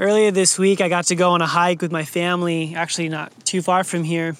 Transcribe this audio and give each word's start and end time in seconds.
Earlier 0.00 0.30
this 0.30 0.58
week, 0.58 0.80
I 0.80 0.88
got 0.88 1.08
to 1.08 1.14
go 1.14 1.32
on 1.32 1.42
a 1.42 1.46
hike 1.46 1.82
with 1.82 1.92
my 1.92 2.06
family, 2.06 2.74
actually, 2.74 3.10
not 3.10 3.44
too 3.44 3.60
far 3.60 3.84
from 3.84 4.02
here. 4.02 4.34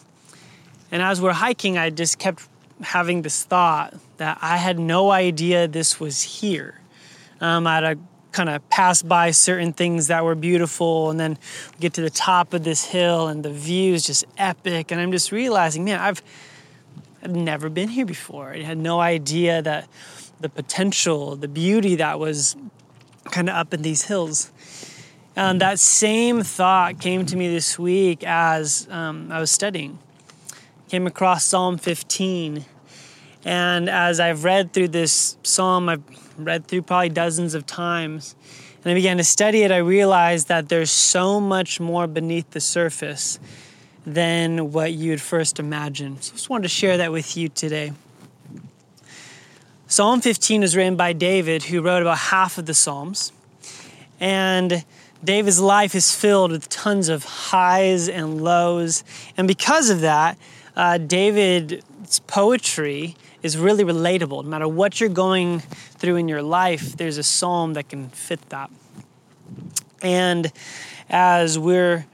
And 0.90 1.02
as 1.02 1.20
we're 1.20 1.34
hiking, 1.34 1.76
I 1.76 1.90
just 1.90 2.18
kept 2.18 2.48
having 2.80 3.20
this 3.20 3.44
thought 3.44 3.92
that 4.16 4.38
I 4.40 4.56
had 4.56 4.78
no 4.78 5.10
idea 5.10 5.68
this 5.68 6.00
was 6.00 6.22
here. 6.22 6.80
Um, 7.42 7.66
I 7.66 7.74
had 7.74 7.98
kind 8.32 8.48
of 8.48 8.66
pass 8.70 9.02
by 9.02 9.32
certain 9.32 9.74
things 9.74 10.06
that 10.06 10.24
were 10.24 10.34
beautiful 10.34 11.10
and 11.10 11.20
then 11.20 11.36
get 11.78 11.92
to 11.94 12.00
the 12.00 12.08
top 12.08 12.54
of 12.54 12.64
this 12.64 12.86
hill 12.86 13.28
and 13.28 13.42
the 13.42 13.52
view 13.52 13.92
is 13.92 14.06
just 14.06 14.24
epic 14.38 14.92
and 14.92 15.00
i'm 15.00 15.10
just 15.10 15.32
realizing 15.32 15.84
man 15.84 15.98
i've 15.98 16.22
I'd 17.24 17.32
never 17.32 17.68
been 17.68 17.88
here 17.88 18.06
before 18.06 18.52
i 18.52 18.62
had 18.62 18.78
no 18.78 19.00
idea 19.00 19.60
that 19.62 19.88
the 20.38 20.48
potential 20.48 21.34
the 21.34 21.48
beauty 21.48 21.96
that 21.96 22.20
was 22.20 22.54
kind 23.32 23.48
of 23.48 23.56
up 23.56 23.74
in 23.74 23.82
these 23.82 24.04
hills 24.04 24.52
and 25.36 25.60
that 25.60 25.78
same 25.78 26.42
thought 26.42 27.00
came 27.00 27.24
to 27.26 27.36
me 27.36 27.48
this 27.48 27.78
week 27.78 28.24
as 28.24 28.88
um, 28.90 29.30
I 29.30 29.40
was 29.40 29.50
studying. 29.50 29.98
Came 30.88 31.06
across 31.06 31.44
Psalm 31.44 31.78
15. 31.78 32.64
And 33.44 33.88
as 33.88 34.20
I've 34.20 34.44
read 34.44 34.72
through 34.72 34.88
this 34.88 35.36
psalm, 35.42 35.88
I've 35.88 36.02
read 36.36 36.66
through 36.66 36.82
probably 36.82 37.08
dozens 37.08 37.54
of 37.54 37.66
times, 37.66 38.34
and 38.82 38.90
I 38.90 38.94
began 38.94 39.18
to 39.18 39.24
study 39.24 39.62
it, 39.62 39.70
I 39.70 39.78
realized 39.78 40.48
that 40.48 40.68
there's 40.68 40.90
so 40.90 41.38
much 41.38 41.80
more 41.80 42.06
beneath 42.06 42.50
the 42.50 42.60
surface 42.60 43.38
than 44.06 44.72
what 44.72 44.94
you'd 44.94 45.20
first 45.20 45.58
imagine. 45.58 46.20
So 46.20 46.32
I 46.32 46.36
just 46.36 46.50
wanted 46.50 46.62
to 46.62 46.68
share 46.68 46.96
that 46.96 47.12
with 47.12 47.36
you 47.36 47.48
today. 47.50 47.92
Psalm 49.86 50.20
15 50.20 50.62
was 50.62 50.76
written 50.76 50.96
by 50.96 51.12
David, 51.12 51.64
who 51.64 51.82
wrote 51.82 52.00
about 52.00 52.16
half 52.16 52.56
of 52.56 52.66
the 52.66 52.74
Psalms. 52.74 53.32
And 54.18 54.84
David's 55.22 55.60
life 55.60 55.94
is 55.94 56.14
filled 56.14 56.50
with 56.50 56.68
tons 56.68 57.10
of 57.10 57.24
highs 57.24 58.08
and 58.08 58.42
lows. 58.42 59.04
And 59.36 59.46
because 59.46 59.90
of 59.90 60.00
that, 60.00 60.38
uh, 60.76 60.96
David's 60.96 62.20
poetry 62.26 63.16
is 63.42 63.58
really 63.58 63.84
relatable. 63.84 64.44
No 64.44 64.50
matter 64.50 64.68
what 64.68 64.98
you're 64.98 65.10
going 65.10 65.60
through 65.60 66.16
in 66.16 66.28
your 66.28 66.42
life, 66.42 66.96
there's 66.96 67.18
a 67.18 67.22
psalm 67.22 67.74
that 67.74 67.88
can 67.88 68.08
fit 68.10 68.40
that. 68.48 68.70
And 70.00 70.50
as 71.10 71.58
we're 71.58 72.06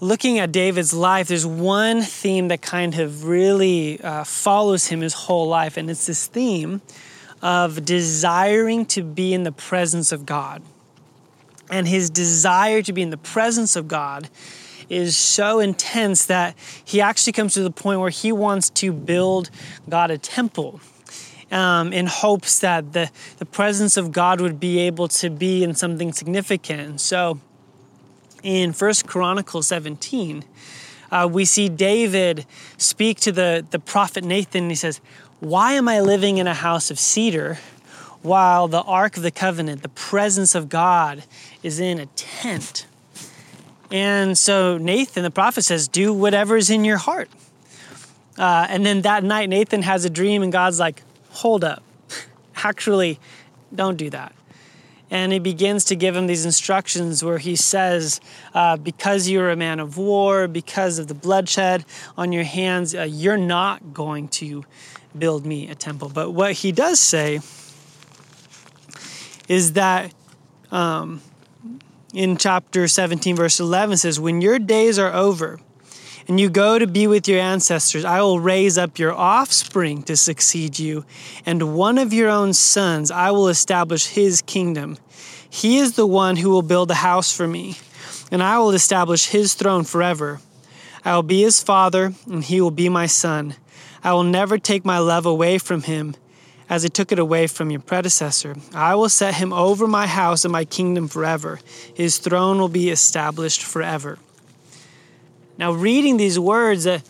looking 0.00 0.38
at 0.38 0.50
David's 0.50 0.94
life, 0.94 1.28
there's 1.28 1.46
one 1.46 2.00
theme 2.00 2.48
that 2.48 2.62
kind 2.62 2.98
of 2.98 3.26
really 3.26 4.00
uh, 4.00 4.24
follows 4.24 4.86
him 4.86 5.02
his 5.02 5.12
whole 5.12 5.48
life, 5.48 5.76
and 5.76 5.90
it's 5.90 6.06
this 6.06 6.26
theme 6.26 6.80
of 7.42 7.84
desiring 7.84 8.86
to 8.86 9.02
be 9.02 9.34
in 9.34 9.42
the 9.42 9.52
presence 9.52 10.12
of 10.12 10.24
God 10.24 10.62
and 11.70 11.88
his 11.88 12.10
desire 12.10 12.82
to 12.82 12.92
be 12.92 13.02
in 13.02 13.10
the 13.10 13.16
presence 13.16 13.76
of 13.76 13.88
God 13.88 14.28
is 14.88 15.16
so 15.16 15.60
intense 15.60 16.26
that 16.26 16.54
he 16.84 17.00
actually 17.00 17.32
comes 17.32 17.54
to 17.54 17.62
the 17.62 17.70
point 17.70 18.00
where 18.00 18.10
he 18.10 18.32
wants 18.32 18.70
to 18.70 18.92
build 18.92 19.50
God 19.88 20.10
a 20.10 20.18
temple. 20.18 20.80
Um, 21.50 21.92
in 21.92 22.06
hopes 22.06 22.58
that 22.60 22.94
the, 22.94 23.10
the 23.38 23.44
presence 23.44 23.96
of 23.96 24.10
God 24.10 24.40
would 24.40 24.58
be 24.58 24.80
able 24.80 25.06
to 25.08 25.30
be 25.30 25.62
in 25.62 25.74
something 25.74 26.12
significant. 26.12 27.00
So 27.00 27.38
in 28.42 28.72
First 28.72 29.06
Chronicles 29.06 29.68
17, 29.68 30.44
uh, 31.12 31.28
we 31.30 31.44
see 31.44 31.68
David 31.68 32.44
speak 32.76 33.20
to 33.20 33.30
the, 33.30 33.64
the 33.70 33.78
prophet 33.78 34.24
Nathan. 34.24 34.64
And 34.64 34.70
he 34.70 34.74
says, 34.74 35.00
Why 35.38 35.74
am 35.74 35.88
I 35.88 36.00
living 36.00 36.38
in 36.38 36.46
a 36.46 36.54
house 36.54 36.90
of 36.90 36.98
cedar 36.98 37.58
while 38.24 38.68
the 38.68 38.80
Ark 38.80 39.18
of 39.18 39.22
the 39.22 39.30
Covenant, 39.30 39.82
the 39.82 39.90
presence 39.90 40.54
of 40.54 40.70
God, 40.70 41.24
is 41.62 41.78
in 41.78 41.98
a 41.98 42.06
tent. 42.06 42.86
And 43.90 44.36
so 44.36 44.78
Nathan, 44.78 45.24
the 45.24 45.30
prophet, 45.30 45.62
says, 45.62 45.88
Do 45.88 46.14
whatever 46.14 46.56
is 46.56 46.70
in 46.70 46.86
your 46.86 46.96
heart. 46.96 47.28
Uh, 48.38 48.66
and 48.70 48.84
then 48.84 49.02
that 49.02 49.24
night, 49.24 49.50
Nathan 49.50 49.82
has 49.82 50.06
a 50.06 50.10
dream, 50.10 50.42
and 50.42 50.50
God's 50.50 50.80
like, 50.80 51.02
Hold 51.32 51.64
up. 51.64 51.82
Actually, 52.56 53.20
don't 53.74 53.96
do 53.96 54.08
that. 54.08 54.34
And 55.10 55.30
he 55.30 55.38
begins 55.38 55.84
to 55.86 55.94
give 55.94 56.16
him 56.16 56.26
these 56.26 56.46
instructions 56.46 57.22
where 57.22 57.36
he 57.36 57.56
says, 57.56 58.22
uh, 58.54 58.78
Because 58.78 59.28
you're 59.28 59.50
a 59.50 59.56
man 59.56 59.80
of 59.80 59.98
war, 59.98 60.48
because 60.48 60.98
of 60.98 61.08
the 61.08 61.14
bloodshed 61.14 61.84
on 62.16 62.32
your 62.32 62.44
hands, 62.44 62.94
uh, 62.94 63.02
you're 63.02 63.36
not 63.36 63.92
going 63.92 64.28
to 64.28 64.64
build 65.16 65.44
me 65.44 65.68
a 65.68 65.74
temple. 65.74 66.08
But 66.08 66.30
what 66.30 66.54
he 66.54 66.72
does 66.72 66.98
say 66.98 67.40
is 69.48 69.74
that 69.74 70.12
um, 70.70 71.20
in 72.12 72.36
chapter 72.36 72.88
17, 72.88 73.36
verse 73.36 73.60
11 73.60 73.98
says, 73.98 74.20
When 74.20 74.40
your 74.40 74.58
days 74.58 74.98
are 74.98 75.12
over 75.12 75.60
and 76.26 76.40
you 76.40 76.48
go 76.48 76.78
to 76.78 76.86
be 76.86 77.06
with 77.06 77.28
your 77.28 77.40
ancestors, 77.40 78.04
I 78.04 78.22
will 78.22 78.40
raise 78.40 78.78
up 78.78 78.98
your 78.98 79.12
offspring 79.12 80.02
to 80.04 80.16
succeed 80.16 80.78
you, 80.78 81.04
and 81.44 81.74
one 81.74 81.98
of 81.98 82.12
your 82.12 82.30
own 82.30 82.52
sons 82.52 83.10
I 83.10 83.30
will 83.30 83.48
establish 83.48 84.06
his 84.06 84.40
kingdom. 84.42 84.96
He 85.48 85.78
is 85.78 85.94
the 85.94 86.06
one 86.06 86.36
who 86.36 86.50
will 86.50 86.62
build 86.62 86.90
a 86.90 86.94
house 86.94 87.36
for 87.36 87.46
me, 87.46 87.76
and 88.30 88.42
I 88.42 88.58
will 88.58 88.70
establish 88.70 89.26
his 89.26 89.54
throne 89.54 89.84
forever. 89.84 90.40
I 91.04 91.14
will 91.14 91.22
be 91.22 91.42
his 91.42 91.62
father, 91.62 92.14
and 92.26 92.42
he 92.42 92.60
will 92.60 92.70
be 92.70 92.88
my 92.88 93.06
son. 93.06 93.56
I 94.02 94.12
will 94.14 94.24
never 94.24 94.58
take 94.58 94.84
my 94.84 94.98
love 94.98 95.26
away 95.26 95.58
from 95.58 95.82
him 95.82 96.16
as 96.68 96.84
I 96.84 96.88
took 96.88 97.12
it 97.12 97.18
away 97.18 97.46
from 97.46 97.70
your 97.70 97.80
predecessor. 97.80 98.56
I 98.74 98.94
will 98.94 99.08
set 99.08 99.34
him 99.34 99.52
over 99.52 99.86
my 99.86 100.06
house 100.06 100.44
and 100.44 100.52
my 100.52 100.64
kingdom 100.64 101.08
forever. 101.08 101.60
His 101.94 102.18
throne 102.18 102.58
will 102.58 102.68
be 102.68 102.90
established 102.90 103.62
forever. 103.62 104.18
Now, 105.58 105.72
reading 105.72 106.16
these 106.16 106.38
words, 106.38 106.86
uh, 106.86 107.00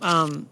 um, 0.00 0.48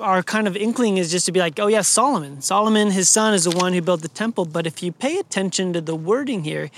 our 0.00 0.22
kind 0.22 0.48
of 0.48 0.56
inkling 0.56 0.96
is 0.96 1.10
just 1.10 1.26
to 1.26 1.32
be 1.32 1.38
like, 1.38 1.60
oh, 1.60 1.68
yeah, 1.68 1.82
Solomon. 1.82 2.40
Solomon, 2.40 2.90
his 2.90 3.08
son, 3.08 3.34
is 3.34 3.44
the 3.44 3.56
one 3.56 3.72
who 3.72 3.80
built 3.80 4.02
the 4.02 4.08
temple. 4.08 4.44
But 4.44 4.66
if 4.66 4.82
you 4.82 4.90
pay 4.90 5.18
attention 5.18 5.72
to 5.74 5.80
the 5.80 5.94
wording 5.94 6.44
here, 6.44 6.70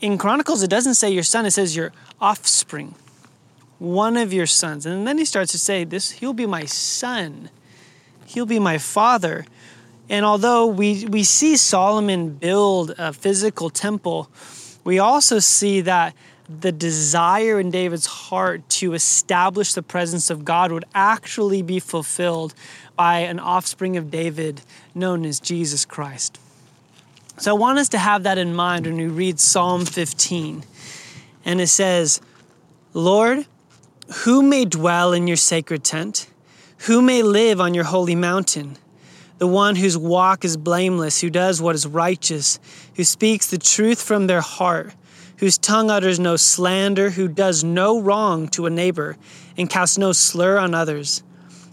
in 0.00 0.18
Chronicles, 0.18 0.62
it 0.62 0.70
doesn't 0.70 0.94
say 0.94 1.10
your 1.10 1.22
son, 1.22 1.46
it 1.46 1.52
says 1.52 1.76
your 1.76 1.92
offspring, 2.20 2.94
one 3.78 4.16
of 4.16 4.32
your 4.32 4.46
sons. 4.46 4.86
And 4.86 5.06
then 5.06 5.18
he 5.18 5.24
starts 5.24 5.52
to 5.52 5.58
say, 5.58 5.84
this, 5.84 6.12
he'll 6.12 6.32
be 6.32 6.46
my 6.46 6.64
son, 6.64 7.50
he'll 8.26 8.46
be 8.46 8.58
my 8.58 8.78
father. 8.78 9.44
And 10.08 10.24
although 10.24 10.66
we, 10.66 11.04
we 11.06 11.22
see 11.22 11.56
Solomon 11.56 12.30
build 12.30 12.94
a 12.98 13.12
physical 13.12 13.70
temple, 13.70 14.30
we 14.84 14.98
also 14.98 15.38
see 15.38 15.82
that 15.82 16.14
the 16.48 16.72
desire 16.72 17.60
in 17.60 17.70
David's 17.70 18.06
heart 18.06 18.66
to 18.70 18.94
establish 18.94 19.74
the 19.74 19.82
presence 19.82 20.30
of 20.30 20.44
God 20.44 20.72
would 20.72 20.86
actually 20.94 21.60
be 21.60 21.78
fulfilled 21.78 22.54
by 22.96 23.20
an 23.20 23.38
offspring 23.38 23.96
of 23.98 24.10
David 24.10 24.62
known 24.94 25.26
as 25.26 25.40
Jesus 25.40 25.84
Christ. 25.84 26.40
So 27.36 27.54
I 27.54 27.58
want 27.58 27.78
us 27.78 27.90
to 27.90 27.98
have 27.98 28.22
that 28.22 28.38
in 28.38 28.54
mind 28.54 28.86
when 28.86 28.96
we 28.96 29.06
read 29.06 29.38
Psalm 29.38 29.84
15. 29.84 30.64
And 31.44 31.60
it 31.60 31.68
says, 31.68 32.20
Lord, 32.94 33.46
who 34.24 34.42
may 34.42 34.64
dwell 34.64 35.12
in 35.12 35.28
your 35.28 35.36
sacred 35.36 35.84
tent? 35.84 36.28
Who 36.86 37.02
may 37.02 37.22
live 37.22 37.60
on 37.60 37.74
your 37.74 37.84
holy 37.84 38.16
mountain? 38.16 38.78
The 39.38 39.46
one 39.46 39.76
whose 39.76 39.96
walk 39.96 40.44
is 40.44 40.56
blameless, 40.56 41.20
who 41.20 41.30
does 41.30 41.62
what 41.62 41.74
is 41.74 41.86
righteous, 41.86 42.58
who 42.96 43.04
speaks 43.04 43.50
the 43.50 43.58
truth 43.58 44.02
from 44.02 44.26
their 44.26 44.40
heart, 44.40 44.94
whose 45.38 45.56
tongue 45.56 45.90
utters 45.90 46.18
no 46.18 46.36
slander, 46.36 47.10
who 47.10 47.28
does 47.28 47.62
no 47.62 48.00
wrong 48.00 48.48
to 48.48 48.66
a 48.66 48.70
neighbor, 48.70 49.16
and 49.56 49.70
casts 49.70 49.96
no 49.96 50.12
slur 50.12 50.58
on 50.58 50.74
others, 50.74 51.22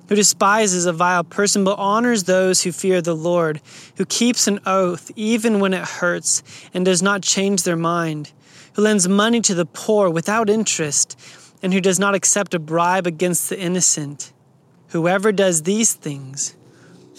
who 0.07 0.15
despises 0.15 0.85
a 0.85 0.93
vile 0.93 1.23
person 1.23 1.63
but 1.63 1.79
honors 1.79 2.25
those 2.25 2.61
who 2.61 2.71
fear 2.71 3.01
the 3.01 3.15
Lord, 3.15 3.59
who 3.97 4.05
keeps 4.05 4.47
an 4.47 4.59
oath 4.67 5.11
even 5.15 5.59
when 5.59 5.73
it 5.73 5.83
hurts 5.83 6.43
and 6.73 6.85
does 6.85 7.01
not 7.01 7.23
change 7.23 7.63
their 7.63 7.75
mind, 7.75 8.31
who 8.73 8.83
lends 8.83 9.07
money 9.07 9.41
to 9.41 9.55
the 9.55 9.65
poor 9.65 10.09
without 10.09 10.49
interest, 10.49 11.19
and 11.63 11.73
who 11.73 11.81
does 11.81 11.97
not 11.97 12.13
accept 12.13 12.53
a 12.53 12.59
bribe 12.59 13.07
against 13.07 13.49
the 13.49 13.59
innocent. 13.59 14.31
Whoever 14.89 15.31
does 15.31 15.63
these 15.63 15.93
things, 15.93 16.55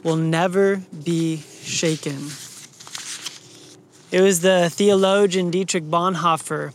will 0.06 0.14
never 0.14 0.76
be 1.02 1.38
shaken. 1.64 2.30
It 4.12 4.20
was 4.20 4.40
the 4.40 4.70
theologian 4.70 5.50
Dietrich 5.50 5.82
Bonhoeffer 5.82 6.72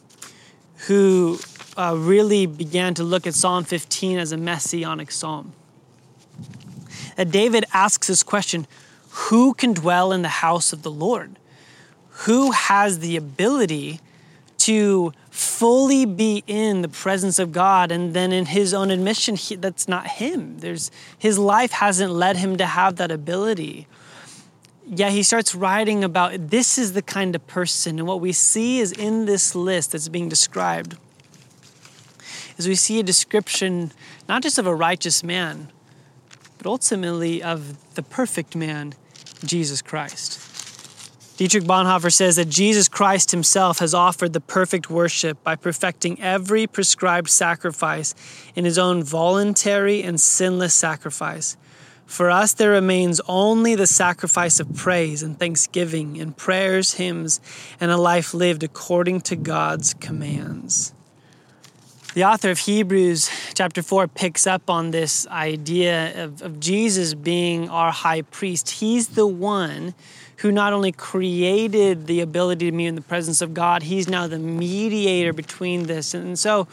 who 0.87 1.39
uh, 1.77 1.95
really 1.97 2.45
began 2.45 2.93
to 2.95 3.03
look 3.03 3.25
at 3.25 3.33
Psalm 3.33 3.63
15 3.63 4.17
as 4.17 4.33
a 4.33 4.37
messianic 4.37 5.11
psalm. 5.11 5.53
That 7.15 7.31
David 7.31 7.63
asks 7.73 8.07
this 8.07 8.21
question 8.21 8.67
Who 9.09 9.53
can 9.53 9.71
dwell 9.71 10.11
in 10.11 10.23
the 10.23 10.41
house 10.43 10.73
of 10.73 10.81
the 10.83 10.91
Lord? 10.91 11.39
Who 12.25 12.51
has 12.51 12.99
the 12.99 13.15
ability 13.15 14.01
to 14.65 15.13
fully 15.29 16.05
be 16.05 16.43
in 16.47 16.81
the 16.81 16.89
presence 16.89 17.39
of 17.39 17.51
God. 17.51 17.91
And 17.91 18.13
then 18.13 18.31
in 18.31 18.45
his 18.47 18.73
own 18.73 18.91
admission, 18.91 19.35
he, 19.35 19.55
that's 19.55 19.87
not 19.87 20.07
him. 20.07 20.59
There's, 20.59 20.91
his 21.17 21.39
life 21.39 21.71
hasn't 21.71 22.11
led 22.11 22.37
him 22.37 22.57
to 22.57 22.65
have 22.65 22.97
that 22.97 23.11
ability. 23.11 23.87
yeah, 24.85 25.09
he 25.09 25.23
starts 25.23 25.55
writing 25.55 26.03
about 26.03 26.49
this 26.49 26.77
is 26.77 26.93
the 26.93 27.01
kind 27.01 27.35
of 27.35 27.45
person. 27.47 27.97
And 27.97 28.07
what 28.07 28.19
we 28.19 28.33
see 28.33 28.79
is 28.79 28.91
in 28.91 29.25
this 29.25 29.55
list 29.55 29.93
that's 29.93 30.09
being 30.09 30.29
described 30.29 30.97
is 32.57 32.67
we 32.67 32.75
see 32.75 32.99
a 32.99 33.03
description 33.03 33.91
not 34.27 34.43
just 34.43 34.57
of 34.57 34.67
a 34.67 34.75
righteous 34.75 35.23
man, 35.23 35.71
but 36.57 36.67
ultimately 36.67 37.41
of 37.41 37.77
the 37.95 38.03
perfect 38.03 38.55
man, 38.55 38.93
Jesus 39.43 39.81
Christ. 39.81 40.50
Dietrich 41.41 41.63
Bonhoeffer 41.63 42.13
says 42.13 42.35
that 42.35 42.49
Jesus 42.49 42.87
Christ 42.87 43.31
himself 43.31 43.79
has 43.79 43.95
offered 43.95 44.33
the 44.33 44.39
perfect 44.39 44.91
worship 44.91 45.43
by 45.43 45.55
perfecting 45.55 46.21
every 46.21 46.67
prescribed 46.67 47.31
sacrifice 47.31 48.13
in 48.53 48.63
his 48.63 48.77
own 48.77 49.01
voluntary 49.01 50.03
and 50.03 50.21
sinless 50.21 50.75
sacrifice. 50.75 51.57
For 52.05 52.29
us, 52.29 52.53
there 52.53 52.69
remains 52.69 53.19
only 53.27 53.73
the 53.73 53.87
sacrifice 53.87 54.59
of 54.59 54.75
praise 54.75 55.23
and 55.23 55.39
thanksgiving 55.39 56.21
and 56.21 56.37
prayers, 56.37 56.93
hymns, 56.93 57.41
and 57.79 57.89
a 57.89 57.97
life 57.97 58.35
lived 58.35 58.61
according 58.61 59.21
to 59.21 59.35
God's 59.35 59.95
commands. 59.95 60.93
The 62.13 62.25
author 62.25 62.51
of 62.51 62.59
Hebrews, 62.59 63.31
chapter 63.55 63.81
4, 63.81 64.09
picks 64.09 64.45
up 64.45 64.69
on 64.69 64.91
this 64.91 65.25
idea 65.25 66.25
of, 66.25 66.43
of 66.43 66.59
Jesus 66.59 67.15
being 67.15 67.67
our 67.67 67.91
high 67.91 68.21
priest. 68.21 68.69
He's 68.69 69.07
the 69.07 69.25
one 69.25 69.95
who 70.41 70.51
not 70.51 70.73
only 70.73 70.91
created 70.91 72.07
the 72.07 72.19
ability 72.21 72.69
to 72.69 72.75
meet 72.75 72.87
in 72.87 72.95
the 72.95 73.01
presence 73.01 73.41
of 73.41 73.53
God, 73.53 73.83
he's 73.83 74.07
now 74.07 74.25
the 74.25 74.39
mediator 74.39 75.33
between 75.33 75.83
this. 75.83 76.15
And 76.15 76.37
so, 76.37 76.67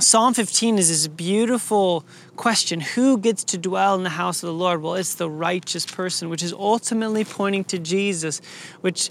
Psalm 0.00 0.34
15 0.34 0.78
is 0.78 0.88
this 0.88 1.06
beautiful 1.06 2.04
question 2.34 2.80
Who 2.80 3.18
gets 3.18 3.44
to 3.44 3.58
dwell 3.58 3.94
in 3.94 4.02
the 4.02 4.10
house 4.10 4.42
of 4.42 4.48
the 4.48 4.54
Lord? 4.54 4.82
Well, 4.82 4.94
it's 4.94 5.14
the 5.14 5.30
righteous 5.30 5.86
person, 5.86 6.28
which 6.28 6.42
is 6.42 6.52
ultimately 6.52 7.24
pointing 7.24 7.64
to 7.64 7.78
Jesus, 7.78 8.40
which 8.80 9.10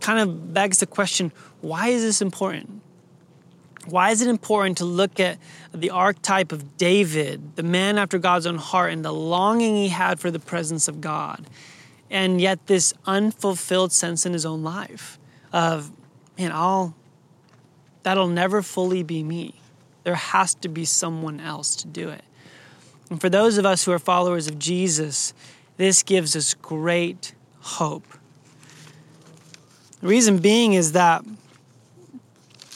kind 0.00 0.18
of 0.18 0.52
begs 0.52 0.78
the 0.78 0.86
question 0.86 1.30
why 1.60 1.88
is 1.88 2.02
this 2.02 2.20
important? 2.20 2.82
Why 3.86 4.10
is 4.10 4.22
it 4.22 4.28
important 4.28 4.78
to 4.78 4.84
look 4.84 5.20
at 5.20 5.38
the 5.72 5.90
archetype 5.90 6.50
of 6.50 6.76
David, 6.76 7.54
the 7.56 7.62
man 7.62 7.96
after 7.96 8.18
God's 8.18 8.46
own 8.46 8.58
heart, 8.58 8.92
and 8.92 9.04
the 9.04 9.12
longing 9.12 9.76
he 9.76 9.88
had 9.88 10.18
for 10.18 10.30
the 10.30 10.40
presence 10.40 10.88
of 10.88 11.00
God, 11.00 11.46
and 12.10 12.40
yet 12.40 12.66
this 12.66 12.94
unfulfilled 13.06 13.92
sense 13.92 14.24
in 14.24 14.32
his 14.32 14.46
own 14.46 14.62
life 14.62 15.18
of, 15.52 15.90
man, 16.38 16.52
I'll, 16.52 16.94
that'll 18.02 18.28
never 18.28 18.62
fully 18.62 19.02
be 19.02 19.22
me 19.22 19.54
there 20.08 20.14
has 20.14 20.54
to 20.54 20.70
be 20.70 20.86
someone 20.86 21.38
else 21.38 21.76
to 21.76 21.86
do 21.86 22.08
it. 22.08 22.24
And 23.10 23.20
for 23.20 23.28
those 23.28 23.58
of 23.58 23.66
us 23.66 23.84
who 23.84 23.92
are 23.92 23.98
followers 23.98 24.46
of 24.46 24.58
Jesus, 24.58 25.34
this 25.76 26.02
gives 26.02 26.34
us 26.34 26.54
great 26.54 27.34
hope. 27.60 28.06
The 30.00 30.06
reason 30.06 30.38
being 30.38 30.72
is 30.72 30.92
that 30.92 31.26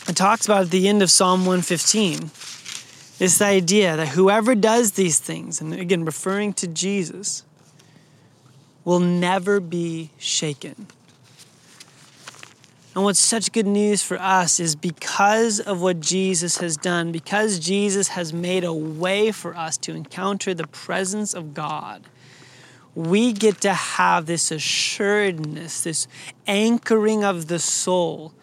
it 0.08 0.14
talks 0.14 0.44
about 0.44 0.64
at 0.64 0.70
the 0.70 0.86
end 0.88 1.02
of 1.02 1.10
Psalm 1.10 1.46
115 1.46 2.30
this 3.18 3.40
idea 3.40 3.96
that 3.96 4.08
whoever 4.08 4.54
does 4.54 4.92
these 4.92 5.18
things, 5.18 5.62
and 5.62 5.72
again, 5.72 6.04
referring 6.04 6.52
to 6.52 6.66
Jesus, 6.66 7.44
will 8.84 9.00
never 9.00 9.60
be 9.60 10.10
shaken. 10.18 10.86
And 12.94 13.04
what's 13.04 13.20
such 13.20 13.52
good 13.52 13.66
news 13.66 14.02
for 14.02 14.18
us 14.18 14.60
is 14.60 14.76
because 14.76 15.60
of 15.60 15.80
what 15.80 16.00
Jesus 16.00 16.58
has 16.58 16.76
done, 16.76 17.10
because 17.10 17.58
Jesus 17.58 18.08
has 18.08 18.34
made 18.34 18.64
a 18.64 18.72
way 18.72 19.32
for 19.32 19.56
us 19.56 19.78
to 19.78 19.94
encounter 19.94 20.52
the 20.52 20.66
presence 20.66 21.32
of 21.32 21.54
God, 21.54 22.02
we 22.94 23.32
get 23.32 23.62
to 23.62 23.72
have 23.72 24.26
this 24.26 24.50
assuredness, 24.50 25.84
this 25.84 26.06
anchoring 26.46 27.24
of 27.24 27.48
the 27.48 27.58
soul 27.58 28.34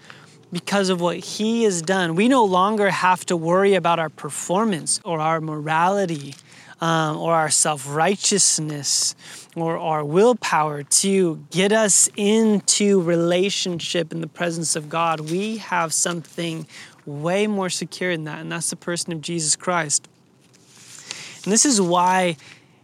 because 0.51 0.89
of 0.89 0.99
what 0.99 1.17
He 1.17 1.63
has 1.63 1.83
done. 1.83 2.15
We 2.15 2.27
no 2.27 2.43
longer 2.43 2.89
have 2.89 3.23
to 3.27 3.37
worry 3.37 3.75
about 3.75 3.99
our 3.99 4.09
performance 4.09 4.99
or 5.05 5.19
our 5.19 5.39
morality 5.39 6.33
um, 6.81 7.17
or 7.17 7.35
our 7.35 7.51
self 7.51 7.87
righteousness 7.87 9.15
or 9.61 9.77
our 9.77 10.03
willpower 10.03 10.83
to 10.83 11.43
get 11.51 11.71
us 11.71 12.09
into 12.15 13.01
relationship 13.01 14.11
in 14.11 14.21
the 14.21 14.27
presence 14.27 14.75
of 14.75 14.89
God. 14.89 15.19
We 15.19 15.57
have 15.57 15.93
something 15.93 16.67
way 17.05 17.47
more 17.47 17.69
secure 17.69 18.15
than 18.15 18.25
that, 18.25 18.39
and 18.39 18.51
that's 18.51 18.69
the 18.69 18.75
person 18.75 19.13
of 19.13 19.21
Jesus 19.21 19.55
Christ. 19.55 20.07
And 21.43 21.53
this 21.53 21.65
is 21.65 21.79
why 21.81 22.37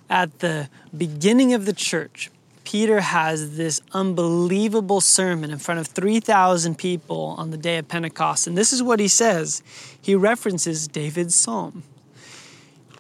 at 0.10 0.40
the 0.40 0.70
beginning 0.96 1.54
of 1.54 1.66
the 1.66 1.74
church, 1.74 2.32
Peter 2.64 3.00
has 3.00 3.58
this 3.58 3.82
unbelievable 3.94 5.00
sermon 5.00 5.52
in 5.52 5.60
front 5.60 5.80
of 5.80 5.88
3,000 5.88 6.78
people 6.78 7.36
on 7.38 7.52
the 7.52 7.58
day 7.58 7.78
of 7.78 7.88
Pentecost. 7.88 8.48
And 8.48 8.58
this 8.58 8.74
is 8.74 8.82
what 8.82 9.00
he 9.00 9.08
says. 9.08 9.62
He 10.02 10.16
references 10.16 10.88
David's 10.88 11.36
psalm. 11.36 11.84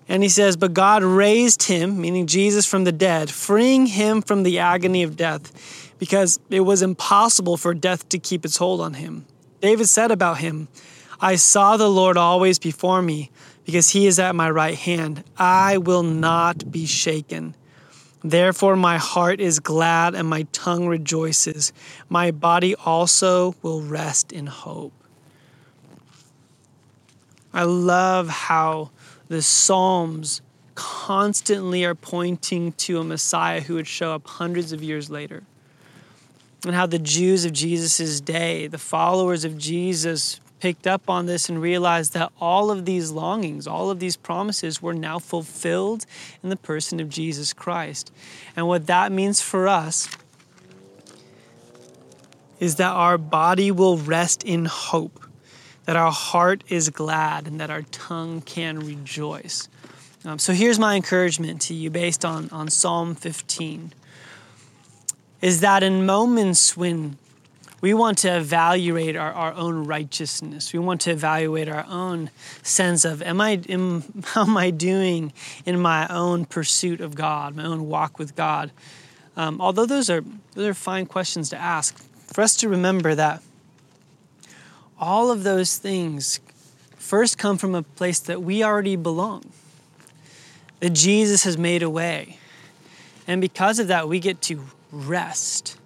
And 0.07 0.21
he 0.21 0.29
says, 0.29 0.55
But 0.55 0.73
God 0.73 1.03
raised 1.03 1.63
him, 1.63 1.99
meaning 1.99 2.27
Jesus, 2.27 2.65
from 2.65 2.83
the 2.83 2.91
dead, 2.91 3.29
freeing 3.29 3.87
him 3.87 4.21
from 4.21 4.43
the 4.43 4.59
agony 4.59 5.03
of 5.03 5.15
death, 5.15 5.93
because 5.97 6.39
it 6.49 6.61
was 6.61 6.81
impossible 6.81 7.57
for 7.57 7.73
death 7.73 8.07
to 8.09 8.19
keep 8.19 8.45
its 8.45 8.57
hold 8.57 8.81
on 8.81 8.95
him. 8.95 9.25
David 9.61 9.87
said 9.89 10.11
about 10.11 10.37
him, 10.37 10.67
I 11.19 11.35
saw 11.35 11.77
the 11.77 11.89
Lord 11.89 12.17
always 12.17 12.59
before 12.59 13.01
me, 13.01 13.31
because 13.65 13.89
he 13.89 14.05
is 14.05 14.19
at 14.19 14.35
my 14.35 14.49
right 14.49 14.75
hand. 14.75 15.23
I 15.37 15.79
will 15.79 16.03
not 16.03 16.71
be 16.71 16.85
shaken. 16.85 17.55
Therefore, 18.23 18.75
my 18.75 18.97
heart 18.97 19.39
is 19.39 19.59
glad 19.59 20.15
and 20.15 20.27
my 20.27 20.47
tongue 20.51 20.87
rejoices. 20.87 21.73
My 22.09 22.31
body 22.31 22.75
also 22.75 23.55
will 23.61 23.81
rest 23.81 24.31
in 24.31 24.47
hope. 24.47 24.93
I 27.53 27.63
love 27.63 28.27
how 28.27 28.91
the 29.27 29.41
Psalms 29.41 30.41
constantly 30.75 31.85
are 31.85 31.95
pointing 31.95 32.73
to 32.73 32.99
a 32.99 33.03
Messiah 33.03 33.61
who 33.61 33.75
would 33.75 33.87
show 33.87 34.13
up 34.13 34.27
hundreds 34.27 34.71
of 34.71 34.83
years 34.83 35.09
later. 35.09 35.43
And 36.65 36.75
how 36.75 36.85
the 36.85 36.99
Jews 36.99 37.45
of 37.45 37.53
Jesus' 37.53 38.19
day, 38.21 38.67
the 38.67 38.77
followers 38.77 39.45
of 39.45 39.57
Jesus, 39.57 40.39
picked 40.59 40.87
up 40.87 41.09
on 41.09 41.25
this 41.25 41.49
and 41.49 41.61
realized 41.61 42.13
that 42.13 42.31
all 42.39 42.71
of 42.71 42.85
these 42.85 43.11
longings, 43.11 43.67
all 43.67 43.89
of 43.89 43.99
these 43.99 44.17
promises 44.17 44.81
were 44.81 44.93
now 44.93 45.19
fulfilled 45.19 46.05
in 46.41 46.49
the 46.49 46.55
person 46.55 46.99
of 46.99 47.09
Jesus 47.09 47.53
Christ. 47.53 48.11
And 48.55 48.67
what 48.67 48.87
that 48.87 49.11
means 49.11 49.41
for 49.41 49.67
us 49.67 50.09
is 52.59 52.75
that 52.77 52.91
our 52.91 53.17
body 53.17 53.69
will 53.69 53.97
rest 53.97 54.43
in 54.43 54.65
hope 54.65 55.24
that 55.85 55.95
our 55.95 56.11
heart 56.11 56.63
is 56.67 56.89
glad 56.89 57.47
and 57.47 57.59
that 57.59 57.69
our 57.69 57.83
tongue 57.83 58.41
can 58.41 58.79
rejoice. 58.79 59.69
Um, 60.25 60.39
so 60.39 60.53
here's 60.53 60.79
my 60.79 60.95
encouragement 60.95 61.61
to 61.63 61.73
you 61.73 61.89
based 61.89 62.25
on, 62.25 62.49
on 62.49 62.69
Psalm 62.69 63.15
15 63.15 63.93
is 65.41 65.61
that 65.61 65.83
in 65.83 66.05
moments 66.05 66.75
when 66.75 67.17
we 67.81 67.93
want 67.93 68.17
to 68.19 68.35
evaluate 68.35 69.15
our, 69.15 69.31
our 69.31 69.53
own 69.53 69.85
righteousness, 69.85 70.73
we 70.73 70.79
want 70.79 71.01
to 71.01 71.11
evaluate 71.11 71.69
our 71.69 71.85
own 71.87 72.31
sense 72.63 73.05
of 73.05 73.21
am 73.21 73.39
I 73.39 73.61
am, 73.69 74.03
how 74.23 74.41
am 74.41 74.57
I 74.57 74.71
doing 74.71 75.33
in 75.65 75.79
my 75.79 76.07
own 76.07 76.45
pursuit 76.45 77.01
of 77.01 77.13
God, 77.13 77.55
my 77.55 77.65
own 77.65 77.87
walk 77.87 78.17
with 78.17 78.35
God. 78.35 78.71
Um, 79.37 79.61
although 79.61 79.85
those 79.85 80.09
are 80.09 80.23
those 80.55 80.67
are 80.67 80.73
fine 80.73 81.05
questions 81.05 81.49
to 81.49 81.57
ask, 81.57 81.95
for 82.33 82.41
us 82.41 82.55
to 82.57 82.69
remember 82.69 83.13
that 83.13 83.43
all 84.99 85.31
of 85.31 85.43
those 85.43 85.77
things 85.77 86.39
first 86.97 87.37
come 87.37 87.57
from 87.57 87.75
a 87.75 87.83
place 87.83 88.19
that 88.19 88.41
we 88.41 88.63
already 88.63 88.95
belong, 88.95 89.43
that 90.79 90.91
Jesus 90.91 91.43
has 91.43 91.57
made 91.57 91.83
a 91.83 91.89
way. 91.89 92.39
And 93.27 93.41
because 93.41 93.79
of 93.79 93.87
that, 93.87 94.07
we 94.07 94.19
get 94.19 94.41
to 94.43 94.63
rest. 94.91 95.77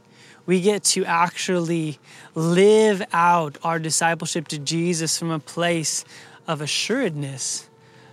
We 0.45 0.61
get 0.61 0.83
to 0.85 1.05
actually 1.05 1.99
live 2.35 3.03
out 3.13 3.57
our 3.63 3.79
discipleship 3.79 4.47
to 4.49 4.57
Jesus 4.57 5.17
from 5.17 5.31
a 5.31 5.39
place 5.39 6.05
of 6.47 6.61
assuredness, 6.61 7.67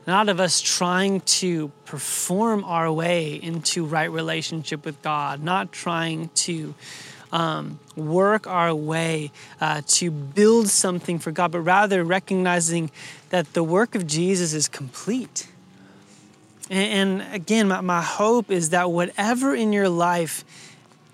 not 0.07 0.29
of 0.29 0.39
us 0.39 0.61
trying 0.61 1.21
to 1.21 1.69
perform 1.85 2.65
our 2.65 2.93
way 2.93 3.35
into 3.35 3.85
right 3.85 4.11
relationship 4.11 4.85
with 4.85 5.01
God, 5.03 5.43
not 5.43 5.73
trying 5.73 6.29
to 6.35 6.75
um, 7.37 7.79
work 7.97 8.47
our 8.47 8.75
way 8.75 9.31
uh, 9.61 9.83
to 9.87 10.11
build 10.11 10.69
something 10.69 11.19
for 11.19 11.31
God, 11.31 11.53
but 11.53 11.61
rather 11.61 12.03
recognizing 12.03 12.91
that 13.29 13.53
the 13.53 13.63
work 13.63 13.95
of 13.95 14.07
Jesus 14.07 14.55
is 14.55 14.69
complete. 14.69 15.47
And, 16.71 17.21
and 17.21 17.35
again, 17.35 17.69
my, 17.69 17.83
my 17.83 18.01
hope 18.01 18.51
is 18.51 18.71
that 18.71 18.91
whatever 18.91 19.55
in 19.55 19.75
your 19.75 19.91
life 19.91 20.47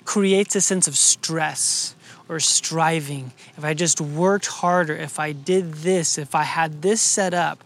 creates 0.05 0.55
a 0.55 0.61
sense 0.61 0.87
of 0.87 0.97
stress 0.97 1.97
or 2.29 2.39
striving, 2.39 3.33
if 3.57 3.65
I 3.65 3.75
just 3.75 4.01
worked 4.01 4.47
harder, 4.47 4.95
if 4.95 5.19
I 5.19 5.33
did 5.33 5.75
this, 5.75 6.19
if 6.19 6.37
I 6.37 6.45
had 6.45 6.83
this 6.83 7.01
set 7.01 7.35
up, 7.35 7.65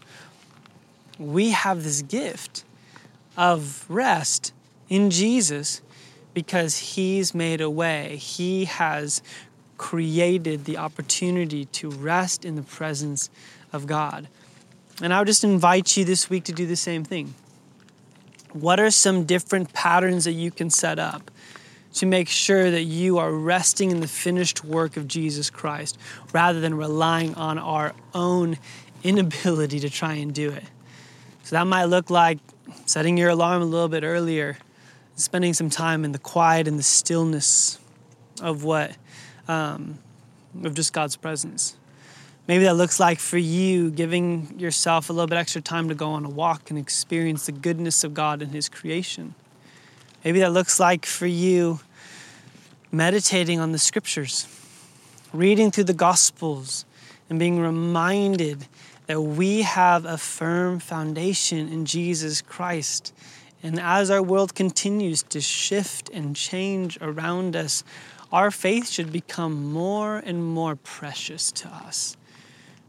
we 1.19 1.51
have 1.51 1.83
this 1.83 2.01
gift 2.01 2.63
of 3.37 3.85
rest 3.87 4.51
in 4.89 5.11
Jesus 5.11 5.83
because 6.37 6.77
He's 6.77 7.33
made 7.33 7.61
a 7.61 7.69
way. 7.69 8.17
He 8.17 8.65
has 8.65 9.23
created 9.79 10.65
the 10.65 10.77
opportunity 10.77 11.65
to 11.65 11.89
rest 11.89 12.45
in 12.45 12.55
the 12.55 12.61
presence 12.61 13.31
of 13.73 13.87
God. 13.87 14.27
And 15.01 15.11
I 15.11 15.17
would 15.17 15.25
just 15.25 15.43
invite 15.43 15.97
you 15.97 16.05
this 16.05 16.29
week 16.29 16.43
to 16.43 16.51
do 16.51 16.67
the 16.67 16.75
same 16.75 17.03
thing. 17.03 17.33
What 18.53 18.79
are 18.79 18.91
some 18.91 19.23
different 19.23 19.73
patterns 19.73 20.25
that 20.25 20.33
you 20.33 20.51
can 20.51 20.69
set 20.69 20.99
up 20.99 21.31
to 21.95 22.05
make 22.05 22.29
sure 22.29 22.69
that 22.69 22.83
you 22.83 23.17
are 23.17 23.31
resting 23.31 23.89
in 23.89 23.99
the 23.99 24.07
finished 24.07 24.63
work 24.63 24.95
of 24.95 25.07
Jesus 25.07 25.49
Christ 25.49 25.97
rather 26.33 26.59
than 26.59 26.75
relying 26.75 27.33
on 27.33 27.57
our 27.57 27.95
own 28.13 28.59
inability 29.01 29.79
to 29.79 29.89
try 29.89 30.13
and 30.13 30.35
do 30.35 30.51
it? 30.51 30.65
So 31.45 31.55
that 31.55 31.65
might 31.65 31.85
look 31.85 32.11
like 32.11 32.37
setting 32.85 33.17
your 33.17 33.29
alarm 33.31 33.63
a 33.63 33.65
little 33.65 33.89
bit 33.89 34.03
earlier, 34.03 34.59
spending 35.17 35.53
some 35.53 35.69
time 35.69 36.05
in 36.05 36.13
the 36.13 36.19
quiet 36.19 36.67
and 36.67 36.79
the 36.79 36.83
stillness 36.83 37.79
of 38.41 38.63
what, 38.63 38.95
um, 39.47 39.99
of 40.63 40.73
just 40.75 40.93
God's 40.93 41.15
presence. 41.15 41.75
Maybe 42.47 42.63
that 42.63 42.75
looks 42.75 42.99
like 42.99 43.19
for 43.19 43.37
you 43.37 43.91
giving 43.91 44.57
yourself 44.57 45.09
a 45.09 45.13
little 45.13 45.27
bit 45.27 45.37
extra 45.37 45.59
time 45.59 45.89
to 45.89 45.95
go 45.95 46.11
on 46.11 46.23
a 46.23 46.29
walk 46.29 46.69
and 46.69 46.79
experience 46.79 47.47
the 47.47 47.51
goodness 47.51 48.05
of 48.05 48.13
God 48.13 48.41
in 48.41 48.49
His 48.49 48.69
creation. 48.69 49.35
Maybe 50.23 50.39
that 50.39 50.53
looks 50.53 50.79
like 50.79 51.05
for 51.05 51.27
you 51.27 51.81
meditating 52.91 53.59
on 53.59 53.73
the 53.73 53.79
scriptures, 53.79 54.47
reading 55.33 55.71
through 55.71 55.85
the 55.85 55.93
Gospels, 55.93 56.85
and 57.29 57.37
being 57.37 57.59
reminded 57.59 58.65
that 59.07 59.21
we 59.21 59.63
have 59.63 60.05
a 60.05 60.17
firm 60.17 60.79
foundation 60.79 61.67
in 61.67 61.85
Jesus 61.85 62.41
Christ. 62.41 63.13
And 63.63 63.79
as 63.79 64.11
our 64.11 64.21
world 64.21 64.53
continues 64.55 65.23
to 65.23 65.41
shift 65.41 66.09
and 66.09 66.35
change 66.35 66.97
around 67.01 67.55
us, 67.55 67.83
our 68.31 68.51
faith 68.51 68.89
should 68.89 69.11
become 69.11 69.71
more 69.71 70.17
and 70.17 70.43
more 70.43 70.75
precious 70.75 71.51
to 71.53 71.67
us 71.67 72.17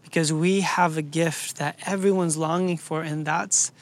because 0.03 0.33
we 0.33 0.63
have 0.63 0.97
a 0.97 1.03
gift 1.03 1.57
that 1.57 1.79
everyone's 1.87 2.37
longing 2.37 2.79
for, 2.79 3.03
and 3.03 3.27
that's 3.27 3.73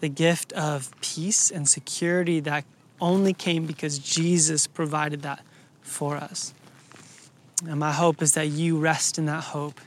the 0.00 0.08
gift 0.08 0.52
of 0.52 0.90
peace 1.00 1.50
and 1.50 1.68
security 1.68 2.40
that 2.40 2.64
only 3.00 3.32
came 3.32 3.64
because 3.64 3.98
Jesus 3.98 4.66
provided 4.66 5.22
that 5.22 5.40
for 5.82 6.16
us. 6.16 6.52
And 7.66 7.78
my 7.78 7.92
hope 7.92 8.22
is 8.22 8.34
that 8.34 8.48
you 8.48 8.78
rest 8.78 9.18
in 9.18 9.26
that 9.26 9.44
hope 9.44 9.80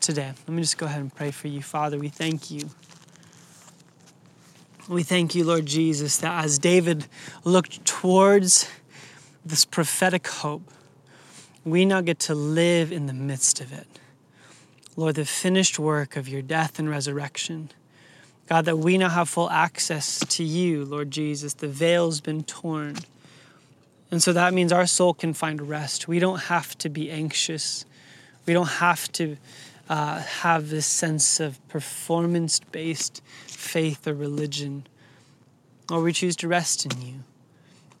today. 0.00 0.32
Let 0.46 0.54
me 0.54 0.62
just 0.62 0.78
go 0.78 0.86
ahead 0.86 1.00
and 1.00 1.14
pray 1.14 1.30
for 1.30 1.48
you. 1.48 1.62
Father, 1.62 1.98
we 1.98 2.08
thank 2.08 2.50
you. 2.50 2.68
We 4.86 5.02
thank 5.02 5.34
you, 5.34 5.44
Lord 5.44 5.64
Jesus, 5.64 6.18
that 6.18 6.44
as 6.44 6.58
David 6.58 7.06
looked 7.42 7.86
towards 7.86 8.68
this 9.42 9.64
prophetic 9.64 10.26
hope, 10.26 10.70
we 11.64 11.86
now 11.86 12.02
get 12.02 12.18
to 12.20 12.34
live 12.34 12.92
in 12.92 13.06
the 13.06 13.14
midst 13.14 13.62
of 13.62 13.72
it. 13.72 13.86
Lord, 14.94 15.14
the 15.14 15.24
finished 15.24 15.78
work 15.78 16.16
of 16.16 16.28
your 16.28 16.42
death 16.42 16.78
and 16.78 16.90
resurrection. 16.90 17.70
God, 18.46 18.66
that 18.66 18.76
we 18.76 18.98
now 18.98 19.08
have 19.08 19.30
full 19.30 19.48
access 19.48 20.18
to 20.18 20.44
you, 20.44 20.84
Lord 20.84 21.10
Jesus. 21.10 21.54
The 21.54 21.66
veil's 21.68 22.20
been 22.20 22.44
torn. 22.44 22.96
And 24.10 24.22
so 24.22 24.34
that 24.34 24.52
means 24.52 24.70
our 24.70 24.86
soul 24.86 25.14
can 25.14 25.32
find 25.32 25.62
rest. 25.62 26.08
We 26.08 26.18
don't 26.18 26.40
have 26.40 26.76
to 26.78 26.90
be 26.90 27.10
anxious. 27.10 27.86
We 28.44 28.52
don't 28.52 28.66
have 28.68 29.10
to 29.12 29.38
uh, 29.88 30.20
have 30.20 30.70
this 30.70 30.86
sense 30.86 31.40
of 31.40 31.66
performance 31.68 32.60
based 32.60 33.22
faith 33.46 34.06
or 34.06 34.14
religion, 34.14 34.86
or 35.90 36.02
we 36.02 36.12
choose 36.12 36.36
to 36.36 36.48
rest 36.48 36.86
in 36.86 37.00
you. 37.00 37.14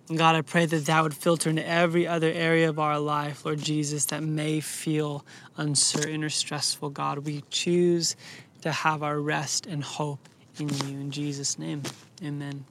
And 0.08 0.18
God, 0.18 0.36
I 0.36 0.42
pray 0.42 0.66
that 0.66 0.86
that 0.86 1.02
would 1.02 1.14
filter 1.14 1.48
into 1.48 1.66
every 1.66 2.06
other 2.06 2.30
area 2.30 2.68
of 2.68 2.78
our 2.78 2.98
life, 2.98 3.44
Lord 3.44 3.60
Jesus, 3.60 4.06
that 4.06 4.22
may 4.22 4.60
feel 4.60 5.24
uncertain 5.56 6.22
or 6.22 6.28
stressful. 6.28 6.90
God, 6.90 7.18
we 7.20 7.42
choose 7.48 8.14
to 8.60 8.70
have 8.70 9.02
our 9.02 9.18
rest 9.18 9.66
and 9.66 9.82
hope 9.82 10.28
in 10.58 10.68
you. 10.68 11.00
In 11.00 11.10
Jesus' 11.10 11.58
name, 11.58 11.82
amen. 12.22 12.64